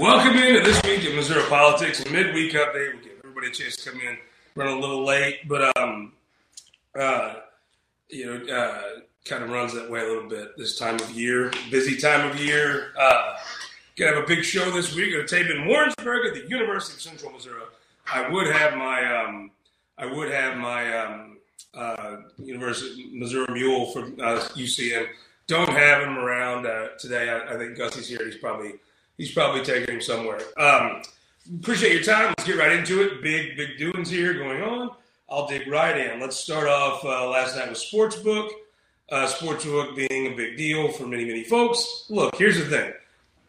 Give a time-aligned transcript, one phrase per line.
[0.00, 2.94] Welcome into this week of Missouri Politics, midweek update.
[2.94, 4.16] We'll give everybody a chance to come in.
[4.54, 6.12] Run a little late, but um,
[6.98, 7.34] uh,
[8.08, 11.52] you know, uh, kind of runs that way a little bit this time of year.
[11.70, 12.94] Busy time of year.
[12.98, 13.36] Uh,
[13.96, 15.12] gonna have a big show this week.
[15.12, 17.60] Gonna tape in Warrensburg at the University of Central Missouri.
[18.10, 19.50] I would have my um,
[19.98, 21.36] I would have my um,
[21.74, 25.08] uh, University Missouri Mule from uh, UCM.
[25.46, 27.28] Don't have him around uh, today.
[27.28, 28.24] I, I think Gussie's here.
[28.24, 28.76] He's probably
[29.20, 30.40] he's probably taking him somewhere.
[30.56, 31.02] Um,
[31.60, 32.32] appreciate your time.
[32.38, 33.22] Let's get right into it.
[33.22, 34.90] Big big doings here going on.
[35.28, 36.18] I'll dig right in.
[36.18, 38.48] Let's start off uh, last night with Sportsbook.
[39.10, 42.06] Uh, Sportsbook being a big deal for many many folks.
[42.08, 42.92] Look, here's the thing.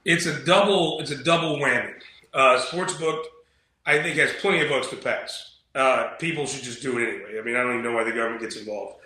[0.03, 0.99] It's a double.
[0.99, 1.93] It's a double whammy.
[2.33, 3.23] Uh, Sportsbook,
[3.85, 5.55] I think, has plenty of votes to pass.
[5.73, 7.39] Uh, people should just do it anyway.
[7.39, 8.97] I mean, I don't even know why the government gets involved.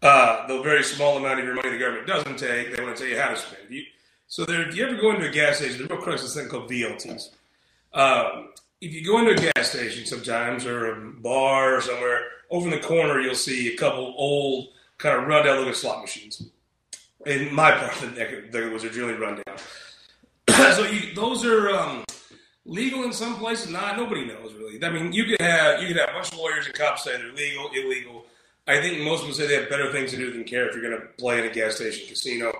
[0.00, 3.02] Uh, the very small amount of your money the government doesn't take, they want to
[3.02, 3.62] tell you how to spend.
[3.68, 3.84] You,
[4.26, 6.42] so there, if you ever go into a gas station, the real crux is this
[6.42, 7.30] thing called VLTs.
[7.92, 8.48] Um,
[8.80, 12.70] if you go into a gas station sometimes or a bar or somewhere, over in
[12.70, 14.68] the corner you'll see a couple old,
[14.98, 16.42] kind of run down looking slot machines.
[17.26, 19.56] In my part of the deck, there was a really run down.
[20.74, 22.04] so you, those are um,
[22.66, 23.70] legal in some places.
[23.70, 24.82] Not nobody knows really.
[24.84, 27.16] I mean, you could have you could have a bunch of lawyers and cops say
[27.16, 28.26] they're legal, illegal.
[28.66, 30.82] I think most people say they have better things to do than care if you're
[30.82, 32.52] going to play in a gas station casino.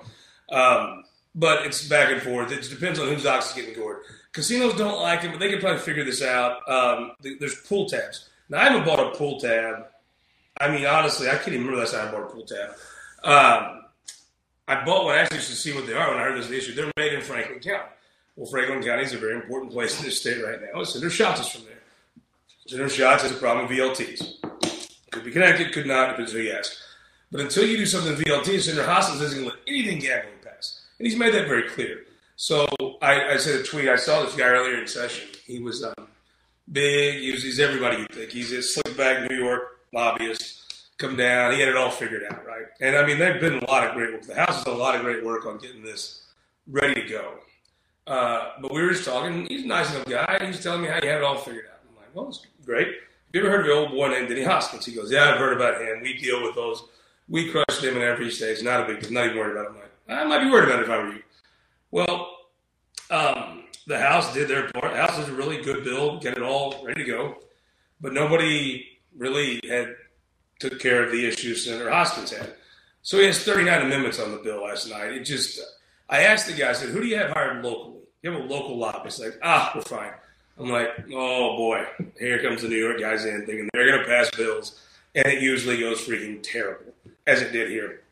[0.50, 1.03] Um,
[1.34, 2.52] but it's back and forth.
[2.52, 3.98] It depends on whose ox is getting gored.
[4.32, 6.68] Casinos don't like it, but they can probably figure this out.
[6.68, 8.28] Um, there's pull tabs.
[8.48, 9.86] Now, I haven't bought a pull tab.
[10.60, 12.70] I mean, honestly, I can't even remember last time I bought a pull tab.
[13.24, 13.84] Um,
[14.68, 16.74] I bought one actually to see what they are when I heard this issue.
[16.74, 17.90] They're made in Franklin County.
[18.36, 20.82] Well, Franklin County is a very important place in this state right now.
[20.84, 21.74] So there's Schatz is from there.
[22.66, 25.10] So there's Schatz has a problem with VLTs.
[25.10, 26.72] Could be connected, could not, depends who you ask.
[27.30, 30.34] But until you do something with VLT, Senator Hoskins isn't going to let anything gambling.
[30.98, 32.04] And he's made that very clear.
[32.36, 32.66] So
[33.00, 33.88] I, I said a tweet.
[33.88, 35.28] I saw this guy earlier in session.
[35.46, 36.08] He was um,
[36.70, 37.20] big.
[37.20, 38.30] He was, he's everybody you think.
[38.30, 40.60] He's a slick back New York lobbyist.
[40.98, 41.52] Come down.
[41.52, 42.66] He had it all figured out, right?
[42.80, 44.22] And I mean, there've been a lot of great work.
[44.22, 46.22] The House has done a lot of great work on getting this
[46.68, 47.34] ready to go.
[48.06, 49.46] Uh, but we were just talking.
[49.48, 50.46] He's a nice enough guy.
[50.46, 51.80] He's telling me how he had it all figured out.
[51.88, 52.86] I'm like, well, it's great.
[52.88, 52.94] Have
[53.32, 54.86] you ever heard of an old boy named Denny Hoskins?
[54.86, 56.00] He goes, yeah, I've heard about him.
[56.02, 56.84] We deal with those.
[57.28, 58.62] We crush him in every stage.
[58.62, 59.10] Not a big.
[59.10, 59.82] Not even worried about him.
[60.08, 61.22] I might be worried about it if I were you.
[61.90, 62.36] Well,
[63.10, 64.92] um, the House did their part.
[64.92, 67.38] The House is a really good bill, get it all ready to go.
[68.00, 69.94] But nobody really had
[70.58, 72.54] took care of the issues Senator Hoskins had.
[73.02, 75.12] So he has 39 amendments on the bill last night.
[75.12, 75.60] It just,
[76.08, 78.00] I asked the guy, I said, who do you have hired locally?
[78.22, 79.20] You have a local lobbyist.
[79.20, 80.12] Like, ah, we're fine.
[80.58, 81.84] I'm like, oh boy,
[82.18, 84.80] here comes the New York guys in thinking they're going to pass bills.
[85.14, 86.94] And it usually goes freaking terrible,
[87.26, 88.02] as it did here.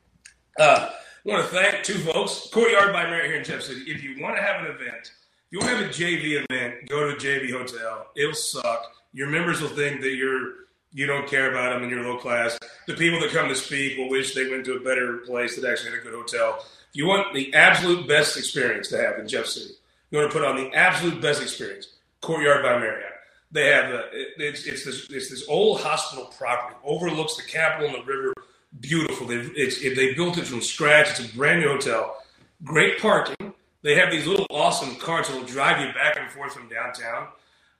[0.58, 0.90] Uh,
[1.24, 3.82] I want to thank two folks, Courtyard by Marriott here in Jeff City.
[3.82, 6.88] If you want to have an event, if you want to have a JV event,
[6.88, 8.08] go to a JV hotel.
[8.16, 8.92] It'll suck.
[9.12, 10.54] Your members will think that you're
[10.92, 12.58] you don't care about them and you're low class.
[12.88, 15.70] The people that come to speak will wish they went to a better place that
[15.70, 16.56] actually had a good hotel.
[16.58, 19.74] If you want the absolute best experience to have in Jeff City,
[20.10, 21.86] you want to put on the absolute best experience.
[22.20, 23.12] Courtyard by Marriott.
[23.52, 28.02] They have the it's, it's this it's this old hospital property overlooks the Capitol and
[28.02, 28.34] the river.
[28.80, 29.26] Beautiful.
[29.26, 31.10] They it's they built it from scratch.
[31.10, 32.16] It's a brand new hotel.
[32.64, 33.54] Great parking.
[33.82, 37.28] They have these little awesome carts that will drive you back and forth from downtown.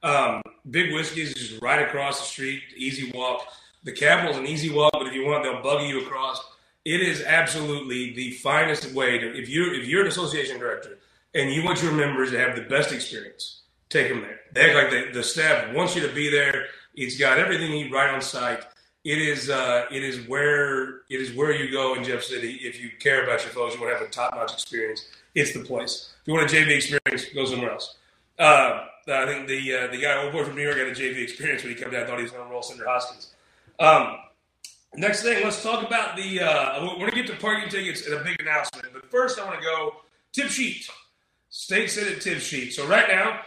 [0.02, 3.46] Um, Big Whiskey is just right across the street, easy walk.
[3.84, 6.42] The Capitol's an easy walk, but if you want, they'll buggy you across.
[6.84, 10.98] It is absolutely the finest way to if you if you're an association director
[11.34, 14.40] and you want your members to have the best experience, take them there.
[14.52, 16.66] They act like the, the staff wants you to be there.
[16.94, 18.64] It's got everything you need right on site.
[19.04, 22.80] It is uh, it is where it is where you go in Jeff City if
[22.80, 23.74] you care about your folks.
[23.74, 25.06] You want to have a top notch experience.
[25.34, 26.12] It's the place.
[26.20, 27.96] If you want a JV experience, go somewhere else.
[28.38, 31.20] Uh, I think the uh, the guy old boy from New York had a JV
[31.20, 32.04] experience when he came down.
[32.04, 33.34] I thought he was going to roll Senator Hoskins.
[33.80, 34.18] Um,
[34.94, 36.38] next thing, let's talk about the.
[36.38, 39.58] We're going to get to parking tickets and a big announcement, but first I want
[39.58, 39.96] to go
[40.30, 40.88] tip sheet,
[41.50, 42.72] state senate tip sheet.
[42.72, 43.40] So right now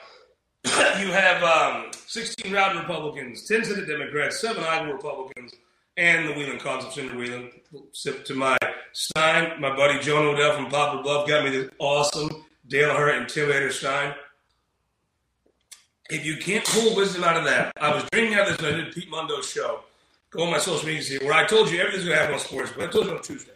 [1.00, 5.53] you have um, 16 routing Republicans, 10 Senate Democrats, seven Iowa Republicans,
[5.97, 7.52] and the Wheeling of Senator Wheeling.
[7.91, 8.58] Sip to my
[8.91, 13.29] Stein, my buddy Joan Odell from Poplar Bluff got me this awesome Dale Hurt and
[13.29, 14.16] Tim Intimidator Stein.
[16.09, 18.94] If you can't pull wisdom out of that, I was dreaming of this I did
[18.94, 19.82] Pete Mundo's show.
[20.32, 22.41] Go on my social media see where I told you everything's going to happen on
[22.41, 23.52] sports, but I told you on Tuesday.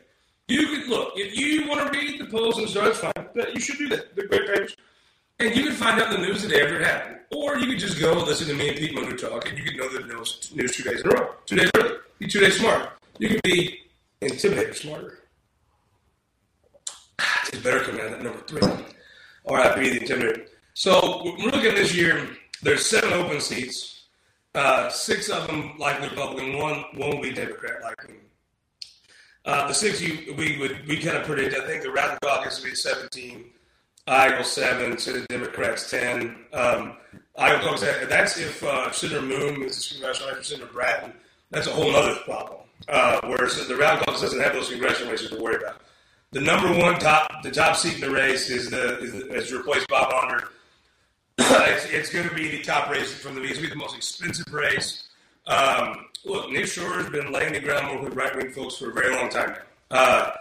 [0.48, 3.14] You could look if you want to read the polls and start, it's fine.
[3.34, 4.16] But you should do that.
[4.16, 4.76] They're great papers.
[5.40, 7.20] And you can find out the news the day after it happened.
[7.32, 9.78] Or you could just go listen to me and Pete Mundo talk, and you can
[9.78, 11.30] know the news, news two days in a row.
[11.46, 11.96] Two days early.
[12.18, 12.90] Be two days smart.
[13.20, 13.80] You can be
[14.22, 15.20] intimidator smarter.
[17.48, 18.62] It's better coming out at number three.
[19.44, 20.48] Or be the intimidator.
[20.74, 22.28] So we're looking this year.
[22.62, 24.04] There's seven open seats.
[24.56, 26.58] Uh, six of them likely Republican.
[26.58, 28.16] One one will be Democrat likely.
[29.46, 31.56] Uh, the six you, we would we kind of predict.
[31.56, 33.46] I think the Radical Caucus will be 17,
[34.10, 36.36] Iowa seven, Senate Democrats 10.
[36.54, 36.98] Um,
[37.38, 41.14] Iowa Caucus that's if uh, Senator Moon is the congressional race, Senator Brattin.
[41.52, 42.62] That's a whole other problem.
[42.88, 45.82] Uh, whereas the Radical Caucus doesn't have those congressional races to worry about.
[46.32, 49.54] The number one top the top seat in the race is the is, the, is
[49.54, 50.50] replaced Bob Onder.
[51.40, 53.42] it's, it's going to be the top race from the.
[53.42, 55.10] It's going to be the most expensive race.
[55.48, 58.94] Um, look, Nick Schroer has been laying the groundwork with right wing folks for a
[58.94, 60.32] very long time now, uh,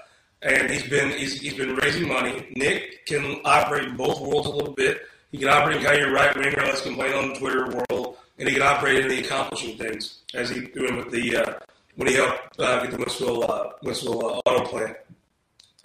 [0.42, 2.46] and he's been he's, he's been raising money.
[2.56, 5.02] Nick can operate in both worlds a little bit.
[5.32, 8.16] He can operate in kind of your right winger, let's complain on the Twitter world,
[8.38, 11.52] and he can operate in the accomplishing things as he doing with the uh,
[11.96, 14.96] when he helped uh, get the Wentzville uh, uh, auto plant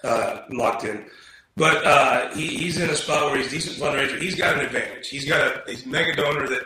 [0.04, 1.06] uh, locked in.
[1.56, 4.20] But uh, he, he's in a spot where he's decent fundraiser.
[4.20, 5.10] He's got an advantage.
[5.10, 6.64] He's got a, a mega donor that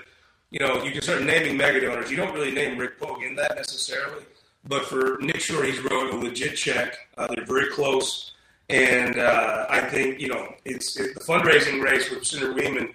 [0.50, 2.10] you know, you can start naming mega donors.
[2.10, 4.24] You don't really name Rick Pogue in that necessarily,
[4.68, 6.96] but for Nick Schroer, he's wrote a legit check.
[7.18, 8.34] Uh, they're very close,
[8.69, 12.94] and uh, I think you know it's, the fundraising race with Senator Wiemann,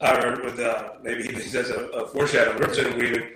[0.00, 3.32] uh, or with uh, maybe he says a, a foreshadow, Representative Wiemann.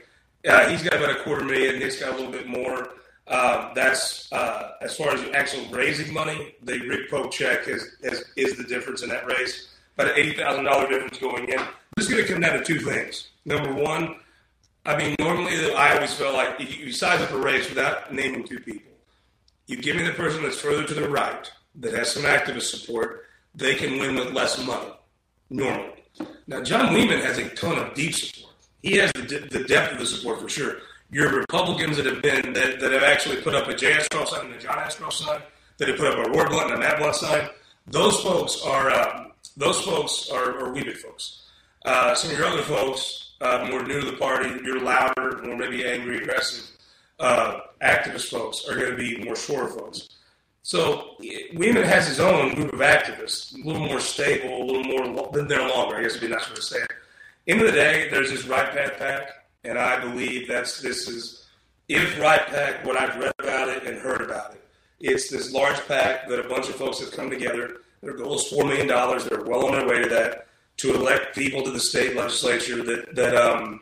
[0.48, 1.78] Uh, he's got about a quarter million.
[1.78, 2.90] Nick's got a little bit more.
[3.26, 6.54] Uh, that's as far as actual raising money.
[6.62, 9.68] The Rick Pogue check is, is, is the difference in that race.
[9.94, 11.60] About an eighty thousand dollar difference going in.
[11.96, 14.16] This is going to come down to two things Number one,
[14.84, 18.60] I mean, normally I always felt like you, size up a race without naming two
[18.60, 18.92] people.
[19.66, 23.26] You give me the person that's further to the right that has some activist support,
[23.54, 24.92] they can win with less money,
[25.50, 26.02] normally.
[26.46, 28.54] Now, John Wiemann has a ton of deep support.
[28.82, 30.78] He has the, the depth of the support for sure.
[31.12, 33.94] Your Republicans that have been that, that have actually put up a J.
[33.94, 35.40] Ashcroft sign and a John Ashcroft sign,
[35.80, 37.48] that have put up a Roy Blunt and a Matt Blunt sign,
[37.86, 41.46] those folks are um, those folks are, are Wiemann folks.
[41.84, 45.56] Uh, some of your other folks uh, more new to the party, you're louder, more
[45.56, 46.66] maybe angry, aggressive.
[47.18, 50.08] Uh, activist folks are going to be more Schroer folks.
[50.62, 51.16] So
[51.54, 55.48] Wiemann has his own group of activists, a little more stable, a little more been
[55.48, 55.96] there longer.
[55.96, 56.90] I guess would be nice to say it.
[57.46, 59.28] End of the day, there's this Right Path PAC,
[59.64, 61.46] and I believe that's this is
[61.90, 64.62] if Right pack, what I've read about it and heard about it,
[65.00, 67.78] it's this large pack that a bunch of folks have come together.
[68.00, 69.24] Their goal is four million dollars.
[69.24, 70.46] They're well on their way to that
[70.78, 73.80] to elect people to the state legislature that that um,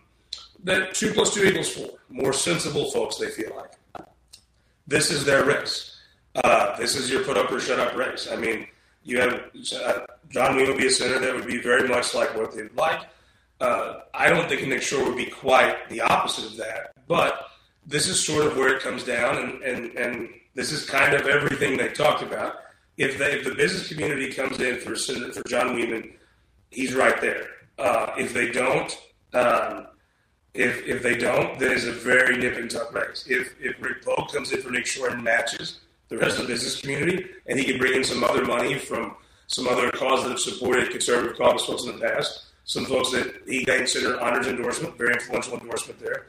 [0.65, 1.91] that two plus two equals four.
[2.09, 4.07] More sensible folks, they feel like.
[4.87, 5.97] This is their race.
[6.35, 8.29] Uh, this is your put up or shut up race.
[8.31, 8.67] I mean,
[9.05, 9.43] you have
[9.85, 10.01] uh,
[10.31, 13.01] John Wayne would be a senator that would be very much like what they'd like.
[13.61, 17.49] Uh, I don't think Nick Schroer would be quite the opposite of that, but
[17.87, 21.27] this is sort of where it comes down, and, and, and this is kind of
[21.27, 22.57] everything they talked about.
[22.99, 26.13] If, they, if the business community comes in for for John Weeman
[26.71, 27.47] he's right there.
[27.79, 28.99] Uh, if they don't,
[29.35, 29.87] um,
[30.55, 33.25] if if they don't, then it's a very nip and tuck race.
[33.29, 36.49] If if Rick Pogue comes in for Nick Schroer and matches the rest of the
[36.49, 39.15] business community, and he can bring in some other money from
[39.47, 43.43] some other cause that have supported conservative caucus folks in the past, some folks that
[43.47, 46.27] he consider honors endorsement, very influential endorsement there.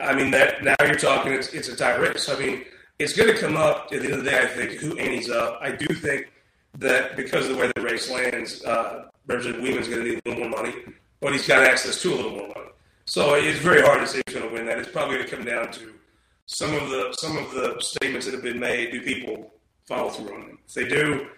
[0.00, 2.28] I mean that now you're talking it's it's a tight race.
[2.28, 2.64] I mean
[2.98, 4.40] it's going to come up at the end of the day.
[4.40, 5.58] I think who antes up.
[5.60, 6.32] I do think
[6.78, 10.28] that because of the way the race lands, uh, Representative Wiemann's going to need a
[10.28, 10.74] little more money,
[11.20, 12.70] but he's got access to a little more money.
[13.06, 14.78] So it's very hard to say who's going to win that.
[14.78, 15.92] It's probably going to come down to
[16.46, 18.92] some of the some of the statements that have been made.
[18.92, 19.52] Do people
[19.86, 20.58] follow through on them?
[20.66, 21.28] If they do,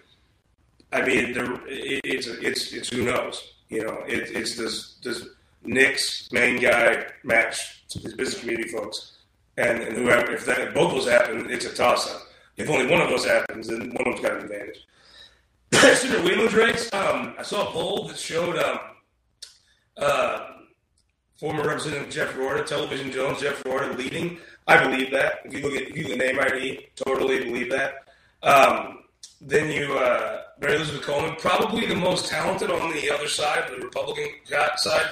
[0.91, 1.33] I mean,
[1.67, 3.53] it's it's it's who knows.
[3.69, 5.29] You know, it, it's does does
[5.63, 9.17] Nick's main guy match his business community folks,
[9.57, 12.21] and, and whoever if that if both those happen, it's a toss up.
[12.55, 14.85] If only one of those happens, then one of them's got an advantage.
[15.83, 18.79] Wheeler's race, um, I saw a poll that showed um,
[19.97, 20.47] uh,
[21.37, 24.39] former Representative Jeff Roorda, Television Jones, Jeff Roorda leading.
[24.67, 25.41] I believe that.
[25.45, 28.07] If you look at you look name ID, totally believe that.
[28.41, 29.03] Um,
[29.39, 33.85] then you, uh, Mary Elizabeth Coleman, probably the most talented on the other side, the
[33.85, 34.29] Republican
[34.77, 35.05] side.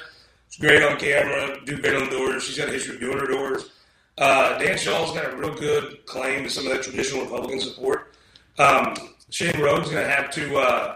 [0.50, 2.44] She's great on camera, do great on doors.
[2.44, 3.70] She's got a history of doing her doors.
[4.18, 8.16] Uh, Dan Shaul's got a real good claim to some of that traditional Republican support.
[8.58, 8.96] Um,
[9.30, 10.96] Shane Roden going to have to uh,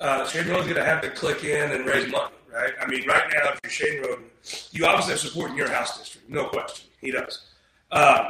[0.00, 2.72] uh, Shane going to have to click in and raise money, right?
[2.80, 4.24] I mean, right now, if you're Shane Roden,
[4.72, 6.88] you obviously have support in your House district, no question.
[7.00, 7.46] He does,
[7.90, 8.28] um,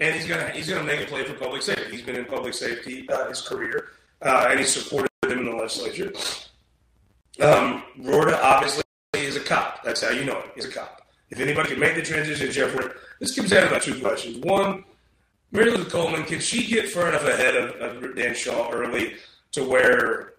[0.00, 1.90] and he's going to he's going to make a play for public safety.
[1.90, 3.88] He's been in public safety uh, his career,
[4.22, 6.12] uh, and he's supported him in the legislature.
[7.40, 8.82] Um, Roorda obviously
[9.14, 9.82] is a cop.
[9.82, 10.50] That's how you know him.
[10.54, 11.02] He's a cop.
[11.30, 12.96] If anybody can make the transition, Jeff Roorda.
[13.20, 14.38] This comes down to about two questions.
[14.38, 14.84] One
[15.52, 19.14] Mary Coleman, can she get far enough ahead of, of Dan Shaul early
[19.52, 20.34] to where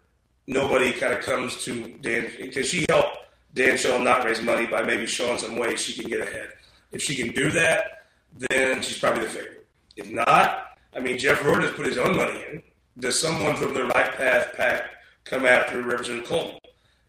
[0.47, 3.05] nobody kind of comes to Dan Can she help
[3.53, 6.49] Dan Shaul not raise money by maybe showing some ways she can get ahead.
[6.91, 8.05] If she can do that,
[8.37, 9.65] then she's probably the favorite.
[9.95, 12.61] If not, I mean, Jeff Roorda has put his own money in.
[12.99, 14.91] Does someone from the right path pack
[15.23, 16.59] come after Representative Coleman?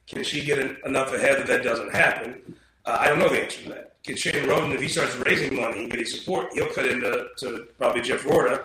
[0.07, 2.57] Can she get enough ahead that that doesn't happen?
[2.87, 3.95] Uh, I don't know the answer to that.
[4.09, 7.67] Can Shane Roden, if he starts raising money and getting support, he'll cut into to
[7.77, 8.65] probably Jeff Roorda.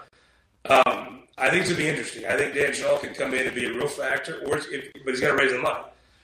[0.70, 2.26] Um, I think it's going to be interesting.
[2.26, 5.10] I think Dan Shaul can come in and be a real factor, or if, but
[5.10, 5.84] he's got to raise the money.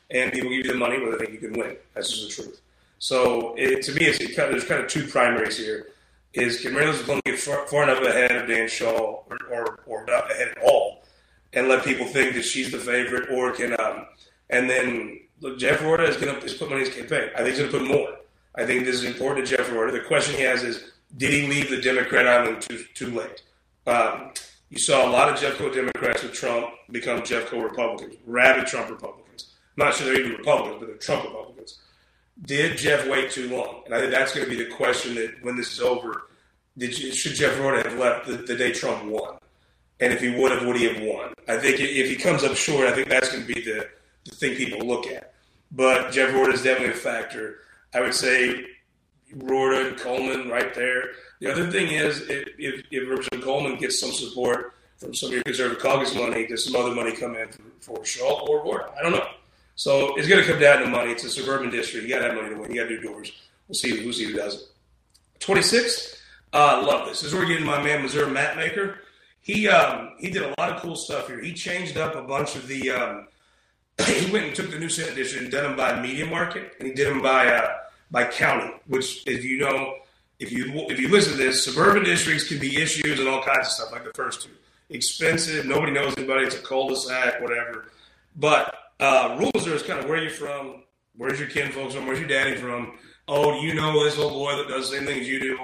[0.10, 1.76] And people give you the money where they think you can win.
[1.94, 2.62] That's just the truth.
[3.00, 5.88] So it, to me, it's it, there's kind of two primaries here.
[6.34, 9.80] Is can Maryland's going to get far, far, enough ahead of Dan Shaul or, or,
[9.86, 11.04] or, not ahead at all
[11.52, 14.06] and let people think that she's the favorite or can um,
[14.50, 17.32] and then look, Jeff Roorda is going to put money in his campaign.
[17.34, 18.20] I think he's going to put more.
[18.56, 19.92] I think this is important to Jeff Roorda.
[19.92, 23.44] The question he has is, did he leave the Democrat island too too late?
[23.88, 24.32] Um,
[24.70, 29.56] you saw a lot of Jeffco Democrats with Trump become Jeffco Republicans, rabid Trump Republicans.
[29.78, 31.80] I'm not sure they're even Republicans, but they're Trump Republicans.
[32.44, 33.82] Did Jeff wait too long?
[33.86, 36.28] And I think that's going to be the question that when this is over,
[36.78, 39.38] did you, should Jeff Roorda have left the, the, day Trump won?
[40.00, 41.34] And if he would have, would he have won?
[41.48, 43.90] I think if he comes up short, I think that's going to be the,
[44.24, 45.34] the thing people look at.
[45.72, 47.62] But Jeff Roorda is definitely a factor.
[47.94, 48.66] I would say
[49.36, 51.12] Roorda and Coleman right there.
[51.40, 55.34] The other thing is, if, if, if Representative Coleman gets some support from some of
[55.34, 58.92] your conservative caucus money, does some other money come in for, for Shaul or Roorda?
[58.98, 59.28] I don't know.
[59.76, 61.12] So it's going to come down to money.
[61.12, 62.06] It's a suburban district.
[62.06, 62.72] You got to have money to win.
[62.72, 63.32] You got to do doors.
[63.68, 64.62] We'll see who see who does it.
[65.40, 66.22] 26.
[66.52, 67.22] Uh, love this.
[67.22, 69.00] This is where we're getting my man Missouri Map Maker.
[69.42, 71.40] He um, he did a lot of cool stuff here.
[71.40, 72.92] He changed up a bunch of the.
[72.92, 73.28] Um,
[74.06, 76.88] he went and took the new Senate district and did them by media market, and
[76.88, 77.70] he did them by uh,
[78.12, 78.72] by county.
[78.88, 79.96] Which, as you know,
[80.40, 83.68] if you if you listen to this, suburban districts can be issues and all kinds
[83.68, 84.52] of stuff like the first two.
[84.90, 85.66] Expensive.
[85.66, 86.46] Nobody knows anybody.
[86.46, 87.92] It's a cul-de-sac, whatever.
[88.36, 90.84] But uh, rules are kind of where you're from,
[91.16, 92.98] where's your kin folks from, where's your daddy from.
[93.28, 95.60] Oh, you know this little boy that does the same thing as you do?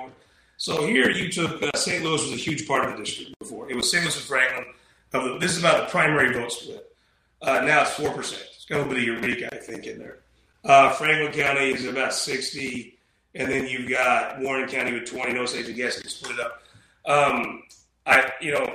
[0.58, 2.04] So here you took uh, St.
[2.04, 3.70] Louis was a huge part of the district before.
[3.70, 4.04] It was St.
[4.04, 4.66] Louis and Franklin.
[5.12, 6.95] The, this is about the primary vote split.
[7.42, 8.44] Uh, now it's four percent.
[8.56, 10.20] It's got a little bit of Eureka, I think, in there.
[10.64, 12.98] Uh, Franklin County is about sixty,
[13.36, 15.34] and then you've got Warren County with twenty.
[15.34, 16.62] No safety guess can split it up.
[17.06, 17.64] Um,
[18.06, 18.74] I, you know,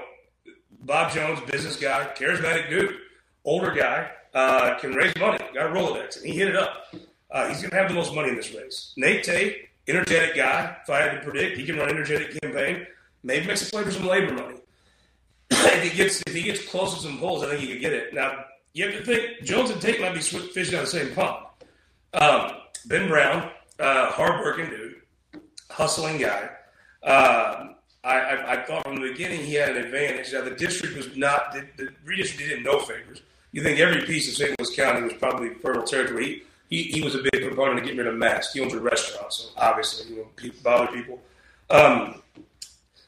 [0.82, 2.96] Bob Jones, business guy, charismatic dude,
[3.44, 5.38] older guy uh, can raise money.
[5.54, 6.86] Got a Rolodex, and he hit it up.
[7.30, 8.92] Uh, he's going to have the most money in this race.
[8.96, 10.76] Nate Tate, energetic guy.
[10.82, 12.86] If I had to predict, he can run an energetic campaign.
[13.22, 14.56] Maybe makes a play for some labor money.
[15.50, 17.92] if he gets if he gets close to some polls, I think he could get
[17.92, 18.14] it.
[18.14, 21.46] Now you have to think Jones and Tate might be fishing out the same pond.
[22.14, 22.52] Um,
[22.86, 24.96] ben Brown, uh, hardworking dude,
[25.70, 26.50] hustling guy.
[27.02, 30.32] Um, I, I, I, thought from the beginning he had an advantage.
[30.32, 33.22] Now the district was not the, the redistricting did no favors
[33.52, 34.58] you think every piece of St.
[34.58, 36.42] Louis County was probably fertile territory.
[36.68, 38.54] He, he, he was a big proponent of getting rid of masks.
[38.54, 41.20] He owns a restaurant, so obviously, you know, people, bother people.
[41.68, 42.22] Um,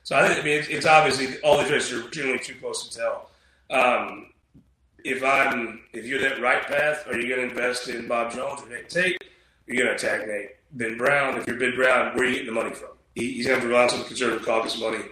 [0.03, 2.89] so I think, I mean, it's, it's, obviously all these races are generally too close
[2.89, 3.31] to tell.
[3.71, 4.32] Um,
[5.05, 8.63] if I'm, if you're that right path, are you going to invest in Bob Jones
[8.63, 9.23] or Nate Tate?
[9.23, 11.39] Are you going to attack Nate Ben Brown?
[11.39, 12.91] If you're Ben Brown, where are you getting the money from?
[13.15, 15.05] He, he's going to rely on some conservative caucus money,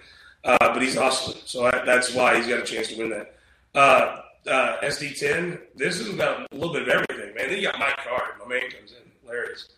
[0.44, 3.35] uh, but he's hustling, so I, that's why he's got a chance to win that.
[3.75, 5.61] Uh, uh, SD10.
[5.75, 7.49] This is about a little bit of everything, man.
[7.49, 8.32] Then you got my card.
[8.38, 9.11] My man comes in.
[9.23, 9.68] Hilarious.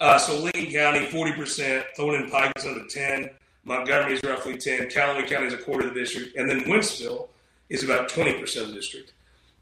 [0.00, 1.84] Uh, so Lincoln County, 40%.
[1.96, 3.30] Throwing in Pike is under 10.
[3.64, 4.90] Montgomery is roughly 10.
[4.90, 6.36] Callaway County is a quarter of the district.
[6.36, 7.28] And then Wentzville
[7.68, 9.12] is about 20% of the district.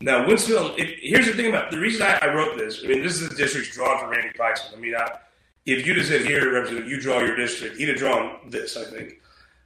[0.01, 2.83] Now, Wentzville, it, here's the thing about the reason I, I, wrote this.
[2.85, 4.77] I mean, this is the district's drawn for Randy Pietzman.
[4.77, 5.19] I mean, I,
[5.67, 8.85] if you just said here, Representative, you draw your district, he'd have drawn this, I
[8.85, 9.21] think.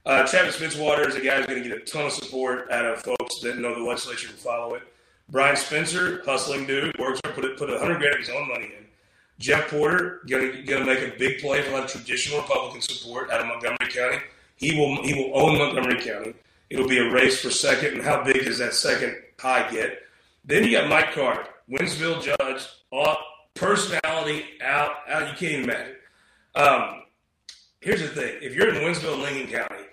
[0.05, 2.85] Uh, Travis Fitzwater is a guy who's going to get a ton of support out
[2.85, 4.83] of folks that know the legislature and follow it.
[5.29, 8.65] Brian Spencer, hustling dude, works hard, put put a hundred grand of his own money
[8.65, 8.85] in.
[9.39, 13.31] Jeff Porter, going to make a big play for a lot of traditional Republican support
[13.31, 14.17] out of Montgomery County.
[14.57, 16.33] He will he will own Montgomery County.
[16.69, 20.01] It'll be a race for second, and how big does that second pie get?
[20.45, 23.17] Then you got Mike Carter, Wentzville judge, off,
[23.53, 25.21] personality out, out.
[25.21, 25.95] You can't even imagine.
[26.55, 27.03] Um,
[27.79, 29.85] here's the thing: if you're in Wentzville, Lincoln County,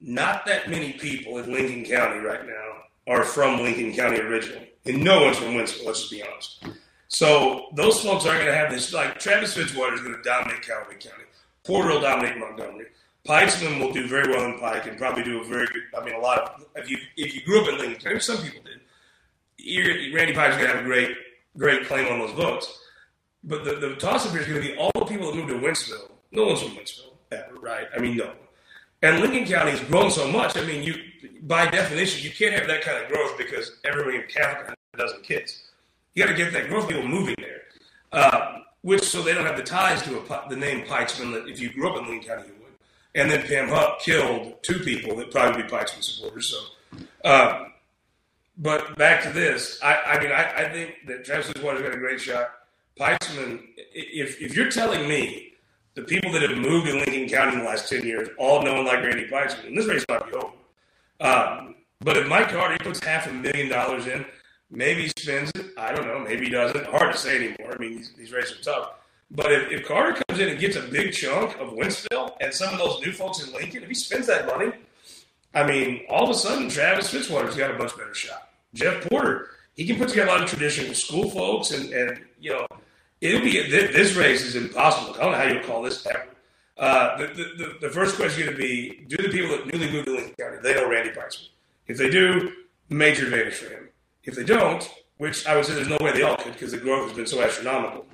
[0.00, 5.02] not that many people in Lincoln County right now are from Lincoln County originally, and
[5.02, 5.86] no one's from Wentzville.
[5.86, 6.64] Let's just be honest.
[7.08, 8.92] So those folks aren't going to have this.
[8.92, 11.24] Like Travis Fitzwater is going to dominate Callaway County.
[11.64, 12.86] Porter will dominate Montgomery.
[13.26, 15.82] Pietzman will do very well in Pike and probably do a very good.
[15.96, 18.38] I mean, a lot of if you if you grew up in Lincoln County, some
[18.38, 18.80] people did.
[20.14, 21.16] Randy Pike's going to have a great
[21.56, 22.80] great claim on those votes.
[23.44, 25.48] But the, the toss up here is going to be all the people that moved
[25.48, 26.10] to Wentzville.
[26.32, 27.86] No one's from Wentzville ever, right?
[27.94, 28.32] I mean, no.
[29.02, 30.56] And Lincoln County has grown so much.
[30.56, 30.94] I mean, you
[31.42, 34.96] by definition, you can't have that kind of growth because everybody in Catholic has a
[34.96, 35.62] dozen kids.
[36.14, 37.62] You got to get that growth people moving there,
[38.12, 41.60] uh, which so they don't have the ties to a, the name Pietzman that if
[41.60, 42.72] you grew up in Lincoln County you would.
[43.14, 46.48] And then Pam Hupp killed two people that probably be Pietzman supporters.
[46.48, 47.73] So, um,
[48.56, 51.98] but back to this, I, I mean, I, I, think that Travis Fitzwater's got a
[51.98, 52.50] great shot.
[52.98, 53.60] Pietzman,
[53.92, 55.54] if if you're telling me
[55.94, 58.76] the people that have moved in Lincoln County in the last ten years all know
[58.76, 60.52] and like Randy Pietzman, and this race might be over.
[61.20, 64.24] Um, but if Mike Carter puts half a million dollars in,
[64.70, 65.66] maybe he spends it.
[65.76, 66.20] I don't know.
[66.20, 66.86] Maybe he doesn't.
[66.86, 67.74] Hard to say anymore.
[67.74, 68.90] I mean, these, these races are tough.
[69.30, 72.72] But if, if Carter comes in and gets a big chunk of Wentzville and some
[72.72, 74.72] of those new folks in Lincoln, if he spends that money,
[75.54, 78.50] I mean, all of a sudden Travis Fitzwater's got a much better shot.
[78.74, 82.50] Jeff Porter, he can put together a lot of traditional school folks, and, and you
[82.50, 82.66] know,
[83.20, 85.14] it'll be this race is impossible.
[85.14, 86.26] I don't know how you call this ever.
[86.76, 90.06] Uh, the, the, the, first question going to be: Do the people that newly moved
[90.06, 91.48] to Lincoln County they know Randy Pietzman?
[91.86, 92.52] If they do,
[92.88, 93.88] major advantage for him.
[94.24, 96.78] If they don't, which I would say there's no way they all could because the
[96.78, 98.06] growth has been so astronomical,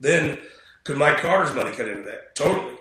[0.00, 0.38] then
[0.84, 2.34] could Mike Carter's money cut into that?
[2.34, 2.76] Totally.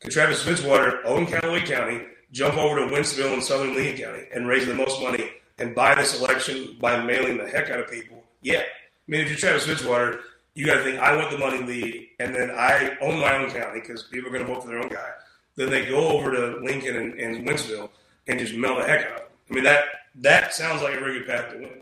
[0.00, 4.46] Could Travis Fitzwater own Callaway County, jump over to Wentzville in southern Lee County, and
[4.46, 8.24] raise the most money and buy this election by mailing the heck out of people?
[8.42, 8.60] Yeah.
[8.60, 8.64] I
[9.06, 10.20] mean, if you're Travis Fitzwater,
[10.54, 13.50] you got to think, I want the money lead, and then I own my own
[13.50, 15.10] county because people are going to vote for their own guy.
[15.56, 17.90] Then they go over to Lincoln and, and Wentzville
[18.26, 19.26] and just mail the heck out of them.
[19.50, 19.84] I mean, that
[20.16, 21.80] that sounds like a very good path to win.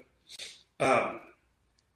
[0.81, 1.21] Um,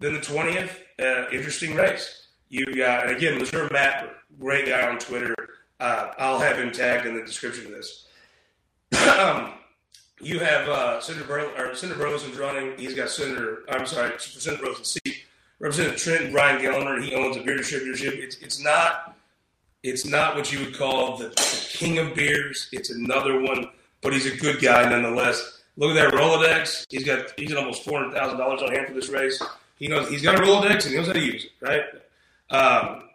[0.00, 2.26] then the 20th, uh, interesting race.
[2.48, 5.34] You got, and again, Missouri Matt, great guy on Twitter.
[5.80, 8.06] Uh, I'll have him tagged in the description of this.
[10.20, 12.76] you have uh, Senator, Bur- or Senator Burlison's running.
[12.78, 15.24] He's got Senator, I'm sorry, Senator Burlison's seat.
[15.58, 18.14] Representative Trent Brian Gellner, he owns a beer distributorship.
[18.18, 19.16] It's, it's not
[19.82, 22.68] it's not what you would call the, the king of beers.
[22.72, 23.68] It's another one,
[24.00, 25.62] but he's a good guy nonetheless.
[25.76, 26.86] Look at that Rolodex.
[26.90, 29.42] He's got he's got almost four hundred thousand dollars on hand for this race.
[29.76, 31.82] He knows he's got a Rolodex and he knows how to use it, right?
[32.50, 33.08] Um,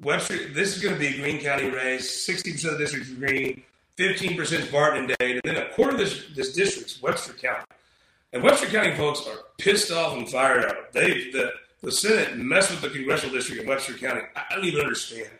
[0.00, 2.10] Webster, this is going to be a Greene County race.
[2.10, 3.62] Sixty percent of the district is green.
[3.98, 7.32] Fifteen percent is Barton and Dade, and then a quarter of this this district's Webster
[7.32, 7.64] County.
[8.32, 10.92] And Webster County folks are pissed off and fired up.
[10.92, 11.50] They the
[11.82, 14.20] the Senate messed with the congressional district in Webster County.
[14.36, 15.30] I don't even understand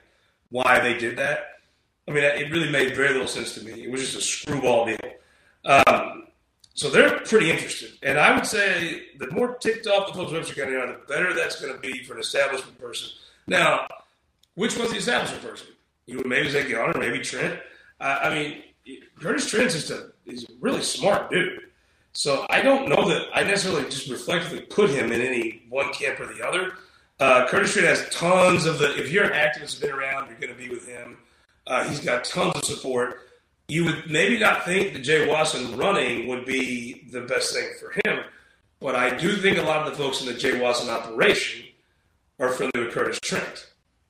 [0.51, 1.61] why they did that.
[2.09, 3.85] I mean, it really made very little sense to me.
[3.85, 4.99] It was just a screwball deal.
[5.65, 6.27] Um,
[6.75, 7.93] so they're pretty interested.
[8.03, 10.99] And I would say the more ticked off the folks in Webster County are, the
[11.07, 13.11] better that's going to be for an establishment person.
[13.47, 13.87] Now,
[14.57, 15.69] which was the establishment person?
[16.07, 17.61] You would maybe say Gellner, maybe Trent.
[18.01, 18.63] Uh, I mean,
[19.21, 21.61] Curtis Trent is a, he's a really smart dude.
[22.13, 26.21] So I don't know that I necessarily just reflectively put him in any one camp
[26.21, 26.73] or the other.
[27.21, 30.53] Uh, Curtis Trent has tons of the, if you're an activist been around, you're going
[30.53, 31.19] to be with him.
[31.67, 33.29] Uh, he's got tons of support
[33.69, 37.93] you would maybe not think that Jay Wasson running would be the best thing for
[38.03, 38.25] him,
[38.81, 41.67] but I do think a lot of the folks in the Jay Wasson operation
[42.39, 43.67] are familiar with Curtis Trent.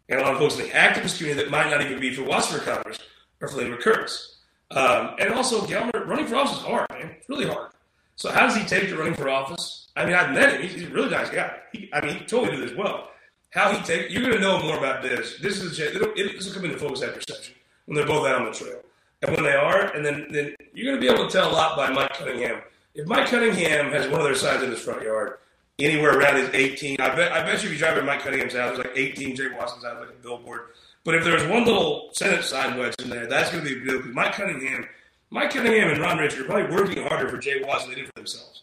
[0.08, 2.22] And a lot of folks in the activist community that might not even be for
[2.22, 2.98] Wasson for Congress
[3.40, 4.36] with Curtis.
[4.70, 7.10] Um, and also, Gellner, running for office is hard, man.
[7.18, 7.70] It's really hard.
[8.16, 9.88] So, how does he take to running for office?
[9.96, 10.68] I mean, I've met him.
[10.68, 11.56] He's, a really nice guy.
[11.72, 13.10] He, I mean, he totally did this well.
[13.50, 15.38] How he take, you're going to know more about this.
[15.40, 17.54] This is a, it, this will come into focus after session
[17.86, 18.80] when they're both out on the trail
[19.22, 21.52] and when they are, and then, then you're going to be able to tell a
[21.52, 22.60] lot by Mike Cunningham.
[22.94, 25.38] If Mike Cunningham has one of their signs in his front yard,
[25.78, 28.54] anywhere around his 18, I bet I bet you if you drive by Mike Cunningham's
[28.54, 30.60] house, there's like 18 Jay Wasson's house, like a billboard.
[31.04, 33.84] But if there's one little Senate side wedge in there, that's going to be a
[33.84, 34.86] deal because Mike Cunningham,
[35.30, 38.06] Mike Cunningham and Ron Richard are probably working harder for Jay Watts than they did
[38.06, 38.62] for themselves.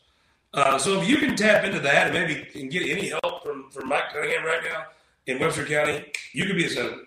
[0.54, 3.69] Uh, so if you can tap into that and maybe can get any help from,
[3.71, 4.86] from Mike Cunningham right now
[5.28, 7.02] in Webster County, you could be a senator.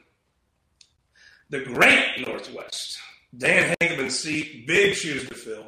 [1.50, 2.98] The Grant Northwest.
[3.36, 5.64] Dan Hegeman's seat, big shoes to fill.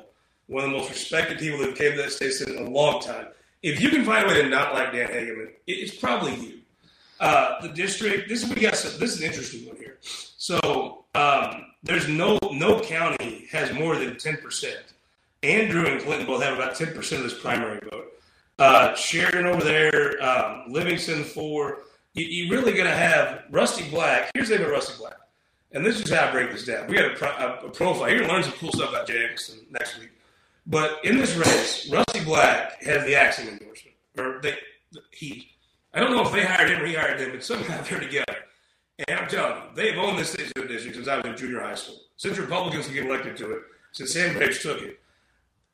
[0.46, 3.28] One of the most respected people that came to that state in a long time.
[3.62, 6.59] If you can find a way to not like Dan Hegeman, it's probably you.
[7.20, 8.28] Uh, the district.
[8.28, 8.76] This is we got.
[8.76, 9.98] Some, this is an interesting one here.
[10.00, 14.80] So um, there's no no county has more than ten percent.
[15.42, 18.12] Andrew and Clinton both have about ten percent of this primary vote.
[18.58, 21.82] Uh, Sheridan over there, um, Livingston four.
[22.14, 24.32] You, are really going to have Rusty Black.
[24.34, 25.14] Here's the thing Rusty Black
[25.72, 26.86] and this is how I break this down.
[26.88, 28.08] We got a, a, a profile.
[28.08, 30.10] You're going to learn some cool stuff about Eggleston next week.
[30.66, 33.96] But in this race, Rusty Black has the Axiom endorsement.
[34.18, 34.56] Or they,
[35.12, 35.48] he.
[35.92, 38.36] I don't know if they hired him or he hired him, but somehow they're together.
[39.08, 41.74] And I'm telling you, they've owned this state district since I was in junior high
[41.74, 41.96] school.
[42.16, 45.00] Since Republicans can get elected to it, since Sam took it.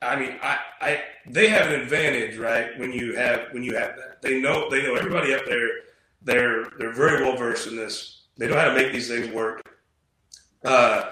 [0.01, 2.77] I mean, I, I, they have an advantage, right?
[2.79, 5.69] When you have when you have that, they know they know everybody up there.
[6.21, 8.21] They're they're very well versed in this.
[8.37, 9.61] They know how to make these things work.
[10.63, 11.11] Uh,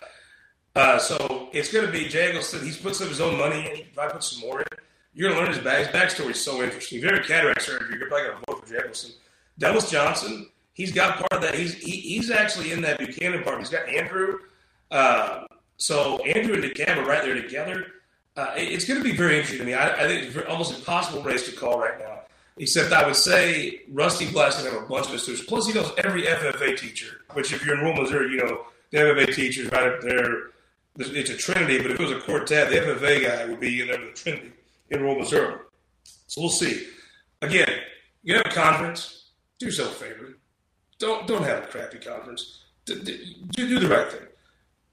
[0.76, 2.64] uh, so it's going to be Jay Eggleston.
[2.64, 3.78] He's put some of his own money in.
[3.78, 4.68] If I put some more in,
[5.14, 5.88] you're going to learn his back.
[5.88, 7.00] His backstory is so interesting.
[7.00, 9.14] If you have cataract surgery, you're probably going to George.
[9.60, 11.56] Delus Johnson, he's got part of that.
[11.56, 13.60] He's he, he's actually in that Buchanan part.
[13.60, 14.40] He's got Andrew.
[14.92, 15.46] Uh,
[15.78, 17.88] so Andrew and DeKalb are right there together.
[18.38, 19.74] Uh, it's going to be very interesting to me.
[19.74, 22.20] I, I think it's almost impossible race to call right now.
[22.58, 25.46] Except I would say Rusty Black's to have a bunch of students.
[25.46, 27.22] Plus, he knows every FFA teacher.
[27.34, 30.52] Which, if you're in rural Missouri, you know the FFA teachers right up there.
[30.98, 33.88] It's a trinity, but if it was a quartet, the FFA guy would be in
[33.88, 34.52] there with the trinity
[34.90, 35.60] in rural Missouri.
[36.28, 36.88] So we'll see.
[37.42, 37.70] Again,
[38.26, 39.30] you have a conference.
[39.60, 40.38] Do yourself a favor.
[41.00, 42.64] Don't don't have a crappy conference.
[42.86, 43.18] Do, do,
[43.52, 44.28] do the right thing.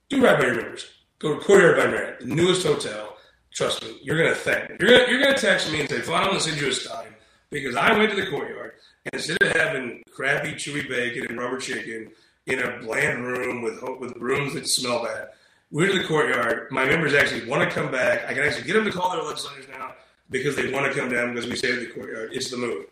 [0.09, 0.87] Do right by your members.
[1.19, 3.17] Go to Courtyard by Marriott, the newest hotel.
[3.53, 4.77] Trust me, you're gonna thank me.
[4.79, 7.07] You're gonna you're gonna text me and say, "Fine, I'm gonna send you a stein
[7.49, 8.73] because I went to the Courtyard
[9.05, 12.11] and instead of having crappy chewy bacon and rubber chicken
[12.45, 15.29] in a bland room with with rooms that smell bad,
[15.71, 16.71] we're to the Courtyard.
[16.71, 18.25] My members actually want to come back.
[18.25, 19.95] I can actually get them to call their legislators now
[20.29, 22.85] because they want to come down because we at the Courtyard, it's the move.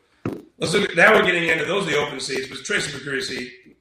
[0.62, 0.91] Let's look.
[0.91, 2.47] At, now we're getting into those are the open seats.
[2.47, 3.78] But Tracy McCreery seat.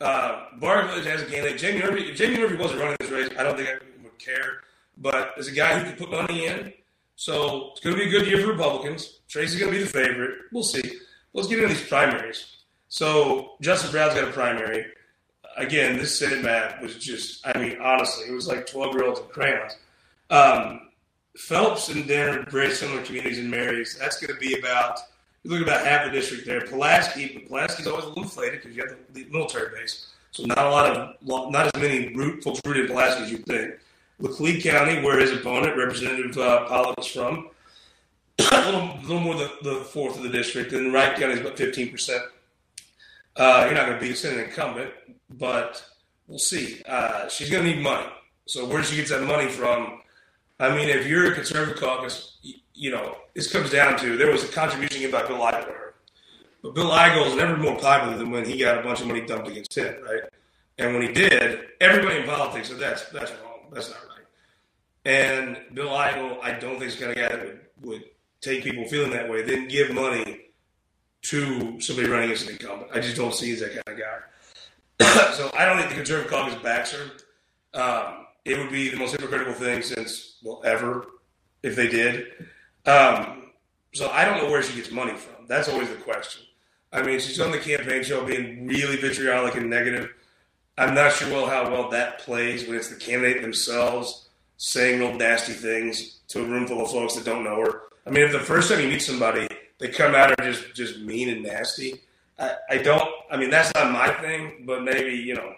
[0.00, 1.58] Uh, Village has a candidate.
[1.58, 2.10] Jamie Murphy.
[2.10, 4.62] If Jamie Murphy wasn't running this race, I don't think I would care.
[4.96, 6.72] But as a guy who can put money in,
[7.14, 9.20] so it's going to be a good year for Republicans.
[9.28, 10.38] Tracy's going to be the favorite.
[10.52, 10.82] We'll see.
[11.34, 12.56] Let's get into these primaries.
[12.88, 14.86] So Justin Brown's got a primary.
[15.56, 19.20] Again, this Senate map was just, I mean, honestly, it was like 12 year olds
[19.20, 19.76] in crayons.
[20.30, 20.88] Um,
[21.36, 23.96] Phelps and Denner, very similar communities in Maries.
[23.98, 24.98] That's going to be about
[25.48, 26.60] you look about half the district there.
[26.60, 30.06] Pulaski, but Pulaski's always a little inflated because you have the, the, military base.
[30.30, 31.16] So not a lot of,
[31.50, 33.74] not as many root, folks rooted Pulaski as you think.
[34.20, 37.48] Laclede County, where his opponent, Representative uh, is from,
[38.38, 41.56] a little, little more the, the fourth of the district, and Wright County is about
[41.56, 42.20] 15%.
[43.36, 44.90] Uh, you're not going to beat an incumbent,
[45.30, 45.82] but
[46.26, 46.82] we'll see.
[46.86, 48.06] Uh, she's going to need money.
[48.46, 50.00] So where she gets that money from?
[50.58, 52.38] I mean, if you're a conservative caucus,
[52.78, 55.74] you know, this comes down to there was a contribution given by Bill Eigel.
[56.62, 59.26] But Bill Eigel is never more popular than when he got a bunch of money
[59.26, 60.22] dumped against him, right?
[60.78, 63.66] And when he did, everybody in politics said that's that's wrong.
[63.72, 64.24] That's not right.
[65.04, 68.04] And Bill Eigel, I don't think is going to get would, would
[68.40, 70.42] take people feeling that way, then give money
[71.22, 72.92] to somebody running as an incumbent.
[72.94, 74.04] I just don't see as that kind of
[75.00, 75.32] guy.
[75.32, 77.10] so I don't think the conservative caucus backs her.
[77.74, 81.06] Um, it would be the most hypocritical thing since well ever
[81.64, 82.26] if they did.
[82.88, 83.50] Um,
[83.92, 85.46] so I don't know where she gets money from.
[85.46, 86.42] That's always the question.
[86.92, 90.10] I mean, she's on the campaign trail being really vitriolic and negative.
[90.78, 95.14] I'm not sure well how well that plays when it's the candidate themselves saying real
[95.14, 97.82] nasty things to a room full of folks that don't know her.
[98.06, 99.46] I mean, if the first time you meet somebody,
[99.78, 102.00] they come out and just just mean and nasty.
[102.38, 103.08] I, I don't.
[103.30, 105.52] I mean, that's not my thing, but maybe you know,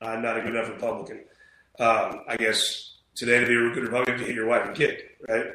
[0.00, 1.20] I'm not a good enough Republican.
[1.78, 5.02] Um, I guess today to be a good Republican, to hit your wife and kid,
[5.28, 5.46] right?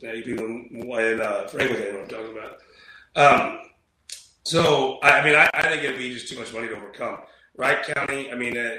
[0.00, 2.58] Yeah, you people in uh, Franklin know what I'm talking about.
[3.16, 3.58] Um,
[4.44, 7.18] so, I, I mean, I, I, think it'd be just too much money to overcome.
[7.56, 8.76] Wright County, I mean, uh,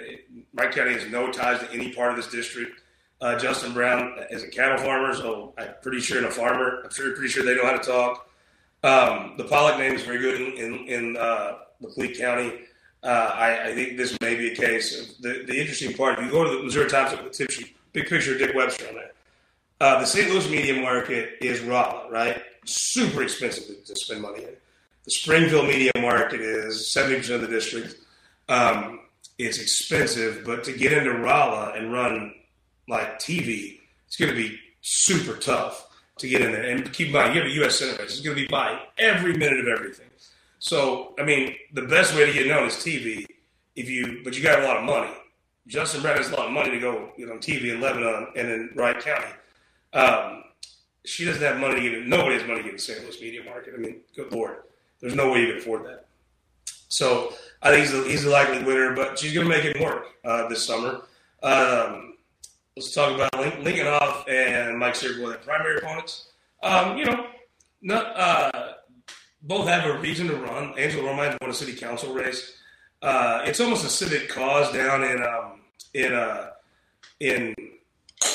[0.56, 2.82] Wright County has no ties to any part of this district.
[3.22, 6.82] Uh, Justin Brown is a cattle farmer, so I'm pretty sure in a farmer.
[6.84, 8.28] I'm sure, pretty sure they know how to talk.
[8.84, 11.58] Um, the Pollock name is very good in in, in uh,
[12.18, 12.62] County.
[13.04, 15.16] Uh, I, I, think this may be a case.
[15.20, 18.34] The, the interesting part, if you go to the Missouri Times tip sheet, big picture
[18.34, 19.12] of Dick Webster on there.
[19.82, 20.30] Uh, the St.
[20.30, 22.40] Louis media market is Rolla, right?
[22.66, 24.56] Super expensive to, spend money in.
[25.06, 27.96] The Springfield media market is 70% of the district.
[28.48, 29.00] Um,
[29.40, 32.32] it's expensive, but to get into Rolla and run
[32.88, 35.88] like TV, it's going to be super tough
[36.20, 36.62] to get in there.
[36.62, 37.80] And keep in mind, you have a U.S.
[37.80, 38.12] Senate race.
[38.12, 40.12] It's going to be buying every minute of everything.
[40.60, 43.26] So, I mean, the best way to get known is TV.
[43.76, 45.12] If you, but you got a lot of money.
[45.66, 48.48] Justin Brown has a lot of money to go, you know, TV in Lebanon and
[48.48, 49.26] in Wright County.
[49.94, 50.44] Um,
[51.06, 52.08] she doesn't have money to get.
[52.08, 53.04] Nobody has money to get in the St.
[53.04, 53.74] Louis media market.
[53.76, 54.58] I mean, good lord,
[55.00, 56.06] there's no way you can afford that.
[56.88, 60.08] So I think he's a, he's likely winner, but she's going to make it work
[60.26, 61.02] uh, this summer.
[61.42, 62.16] Um,
[62.76, 66.28] let's talk about Lincoln Hough and Mike Cierpiot, their primary opponents.
[66.62, 67.28] Um, you know,
[67.82, 68.74] not, uh,
[69.42, 70.78] both have a reason to run.
[70.78, 72.58] Angela Romine won a city council race.
[73.02, 75.62] Uh, it's almost a civic cause down in um,
[75.96, 76.52] in uh,
[77.20, 77.56] in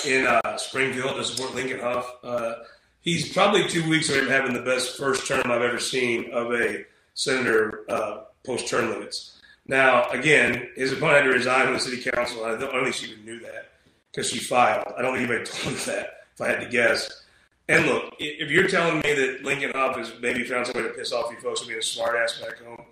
[0.06, 2.16] in uh, Springfield to support Lincoln Hough.
[2.22, 2.54] Uh,
[3.00, 6.84] he's probably two weeks from having the best first term I've ever seen of a
[7.14, 9.40] senator uh, post term limits.
[9.68, 12.44] Now, again, his opponent had to resign from the city council.
[12.44, 13.72] I don't, think she even knew that
[14.12, 14.86] because she filed.
[14.96, 17.24] I don't think anybody told him that, if I had to guess.
[17.68, 20.94] And look, if you're telling me that Lincoln Hough has maybe found some way to
[20.94, 22.84] piss off you folks for being a smart ass back home,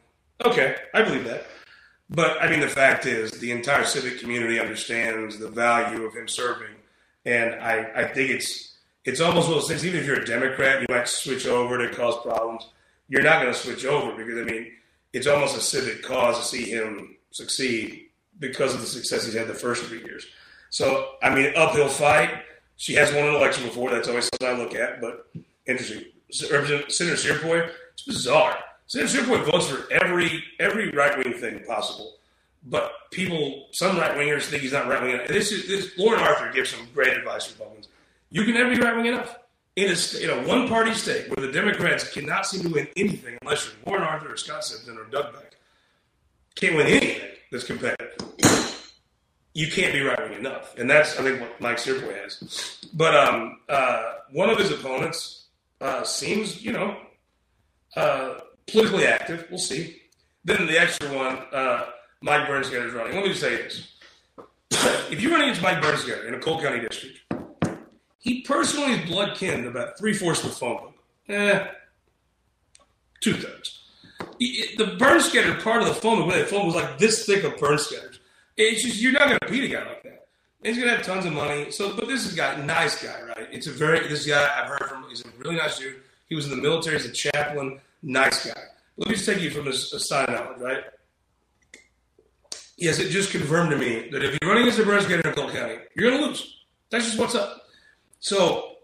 [0.44, 1.46] okay, I believe that.
[2.10, 6.26] But I mean, the fact is, the entire civic community understands the value of him
[6.26, 6.74] serving
[7.24, 9.84] and I, I think it's it's almost one of those things.
[9.84, 12.68] Even if you're a Democrat, you might switch over to cause problems.
[13.08, 14.72] you're not going to switch over because I mean,
[15.12, 18.06] it's almost a civic cause to see him succeed
[18.38, 20.26] because of the success he's had the first three years.
[20.70, 22.30] So I mean, uphill fight.
[22.76, 23.90] She has won an election before.
[23.90, 25.00] That's always something I look at.
[25.00, 25.26] But
[25.66, 26.04] interesting.
[26.30, 28.58] Senator Cierpiot, it's bizarre.
[28.86, 32.16] Senator Cierpiot votes for every every right wing thing possible.
[32.66, 35.28] But people, some right wingers think he's not right wing enough.
[35.28, 37.88] This is this, Lauren Arthur gives some great advice to Republicans.
[38.30, 39.36] You can never be right wing enough
[39.76, 43.36] in a, in a one party state where the Democrats cannot seem to win anything
[43.42, 45.56] unless you're Lauren Arthur or Scott Simpson or Doug Beck.
[46.54, 48.16] Can't win anything that's competitive.
[49.52, 50.76] You can't be right wing enough.
[50.78, 52.78] And that's, I think, what Mike Cierpiot has.
[52.94, 55.46] But um, uh, one of his opponents
[55.80, 56.96] uh, seems, you know,
[57.94, 59.46] uh, politically active.
[59.50, 60.00] We'll see.
[60.44, 61.86] Then the extra one, uh,
[62.24, 63.14] Mike Bernskoetter is running.
[63.14, 63.86] Let me just say this.
[65.10, 67.20] if you're running against Mike Bernskoetter in a Cole County district,
[68.18, 70.94] he personally is blood kin about three fourths of the phone book.
[71.28, 71.66] Eh,
[73.20, 73.82] two thirds.
[74.38, 78.18] The Bernskoetter part of the phone book, the phone was like this thick of Bernskoetters.
[78.56, 80.26] It's just you're not going to beat a guy like that.
[80.62, 81.70] And he's going to have tons of money.
[81.72, 83.48] So, but this is a guy, nice guy, right?
[83.52, 85.04] It's a very this guy I've heard from.
[85.10, 85.96] He's a really nice dude.
[86.30, 87.80] He was in the military he's a chaplain.
[88.02, 88.62] Nice guy.
[88.96, 90.84] Let me just take you from a side knowledge, right?
[92.76, 95.50] Yes, it just confirmed to me that if you're running as a Bernskoetter in Cole
[95.50, 96.64] County, you're going to lose.
[96.90, 97.62] That's just what's up.
[98.18, 98.76] So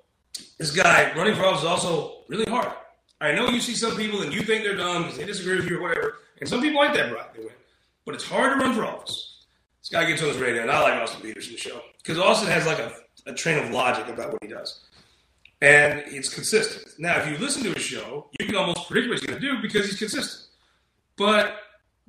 [0.59, 2.73] this guy running for office is also really hard.
[3.21, 5.69] I know you see some people and you think they're dumb because they disagree with
[5.69, 7.53] you or whatever, and some people like that Brock, they win.
[8.07, 9.45] But it's hard to run for office.
[9.81, 12.67] This guy gets on his radio, and I like Austin Petersen show because Austin has
[12.67, 12.93] like a,
[13.27, 14.81] a train of logic about what he does,
[15.61, 16.99] and it's consistent.
[16.99, 19.47] Now, if you listen to his show, you can almost predict what he's going to
[19.47, 20.49] do because he's consistent.
[21.17, 21.57] But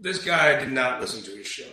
[0.02, 1.72] this guy did not listen to his show.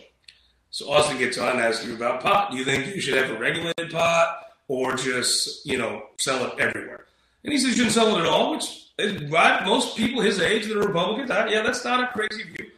[0.71, 2.51] So Austin gets on and asks you about pot.
[2.51, 4.45] Do you think you should have a regulated pot?
[4.69, 7.07] or just you know sell it everywhere.
[7.43, 9.64] And he says you shouldn't sell it at all, which is right.
[9.64, 12.71] Most people his age that are Republicans, I, yeah, that's not a crazy view.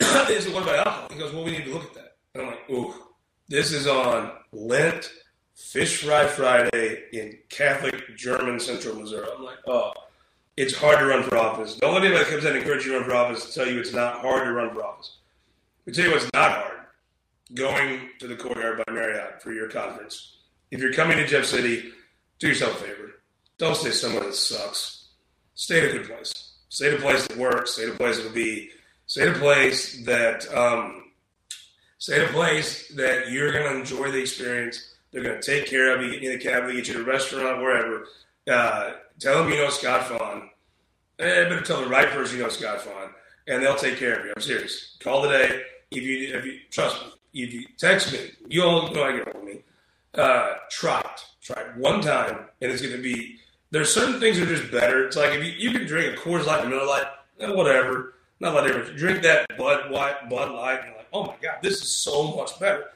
[0.00, 1.08] said, what about alcohol?
[1.10, 2.16] He goes, well, we need to look at that.
[2.34, 2.94] And I'm like, ooh,
[3.48, 5.12] this is on Lent
[5.54, 9.26] Fish Fry Friday in Catholic German Central Missouri.
[9.36, 9.92] I'm like, oh,
[10.56, 11.76] it's hard to run for office.
[11.76, 13.70] Don't let anybody that comes in and encourage you to run for office to tell
[13.70, 15.16] you it's not hard to run for office.
[15.88, 16.76] I tell you what's not hard.
[17.54, 20.36] Going to the courtyard by Marriott for your conference
[20.70, 21.90] if you're coming to Jeff City,
[22.38, 23.10] do yourself a favor.
[23.58, 25.08] Don't stay somewhere that sucks.
[25.54, 26.32] Stay at a good place.
[26.68, 27.72] Stay at a place that works.
[27.72, 28.70] Stay at a place that'll be.
[29.06, 30.52] Stay at a place that.
[30.54, 31.10] Um,
[31.98, 34.94] stay at a place that you're going to enjoy the experience.
[35.10, 37.00] They're going to take care of you, get you in the cab, get you to
[37.00, 38.06] a restaurant, wherever.
[38.50, 40.50] Uh, tell them you know Scott Faughn.
[41.18, 43.10] Eh, better tell the right person you know Scott Faughn,
[43.46, 44.32] and they'll take care of you.
[44.34, 44.96] I'm serious.
[45.00, 45.62] Call today.
[45.90, 49.24] If you, if you trust me, if you text me, you all know I get
[49.24, 49.60] hold of me
[50.14, 51.24] uh, try it.
[51.42, 53.36] Try it one time, and it's going to be.
[53.70, 55.06] There's certain things that are just better.
[55.06, 57.06] It's like if you, you can drink a Coors Light, Miller Lite,
[57.40, 58.94] eh, whatever, not a.
[58.94, 62.36] Drink that Bud White, Bud Light, and you're like, oh my god, this is so
[62.36, 62.86] much better.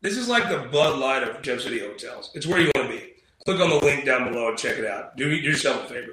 [0.00, 2.30] This is like the Bud Light of Gem City hotels.
[2.34, 3.11] It's where you want to be.
[3.44, 5.16] Click on the link down below and check it out.
[5.16, 6.12] Do yourself a favor.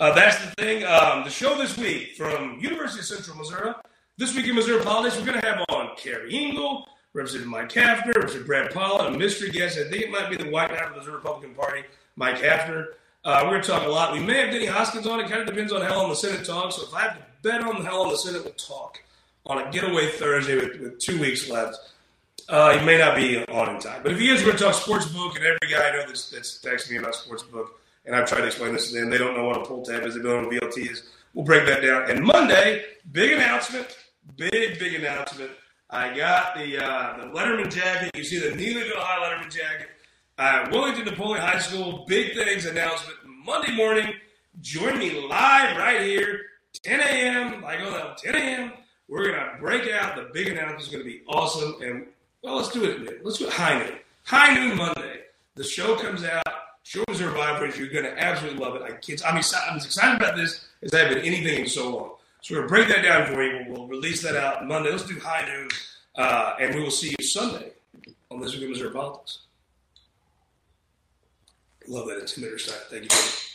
[0.00, 0.84] Uh, that's the thing.
[0.84, 3.72] Um, the show this week from University of Central Missouri.
[4.16, 8.06] This week in Missouri Politics, we're going to have on Carrie Engel, Representative Mike Haffner,
[8.06, 9.78] Representative Brad Pollitt, a mystery guest.
[9.78, 11.82] I think it might be the white knight of the Missouri Republican Party,
[12.16, 12.86] Mike Haffner.
[13.24, 14.14] Uh, we're going to talk a lot.
[14.14, 15.20] We may have Denny Hoskins on.
[15.20, 16.76] It kind of depends on how long the Senate talks.
[16.76, 18.98] So if I have to bet on how long the Senate will talk
[19.46, 21.76] on a getaway Thursday with, with two weeks left,
[22.48, 24.02] uh, he may not be on in time.
[24.02, 25.36] But if he is, we're going to talk sports book.
[25.36, 28.40] And every guy I know that's, that's texting me about sports book, and I've tried
[28.40, 29.10] to explain this to them.
[29.10, 30.14] They don't know what a pull tab is.
[30.14, 31.10] They don't know what VLT is.
[31.34, 32.10] We'll break that down.
[32.10, 33.96] And Monday, big announcement.
[34.36, 35.50] Big, big announcement.
[35.90, 38.10] I got the uh, the Letterman jacket.
[38.14, 39.88] You see the Neelyville High Letterman jacket.
[40.38, 44.14] Uh, Wellington Napoleon High School big things announcement Monday morning.
[44.60, 46.40] Join me live right here,
[46.82, 47.64] 10 a.m.
[47.64, 48.72] I go down 10 a.m.
[49.08, 50.80] We're gonna break out the big announcement.
[50.80, 51.76] It's gonna be awesome.
[51.82, 52.06] And
[52.42, 53.24] well, let's do it.
[53.24, 53.98] Let's do it high noon.
[54.24, 55.20] High noon Monday.
[55.54, 56.42] The show comes out.
[56.84, 58.82] Show is a You're gonna absolutely love it.
[58.82, 59.70] I kids, I'm excited.
[59.70, 62.10] I'm as excited about this as I've been anything in so long.
[62.42, 63.64] So we're going to break that down for you.
[63.68, 64.90] We'll, release that out Monday.
[64.90, 65.68] Let's do high noon,
[66.16, 67.70] uh, and we will see you Sunday
[68.32, 69.42] on This Week in Missouri Politics.
[71.86, 72.80] Love that intimidator style.
[72.90, 73.51] Thank you.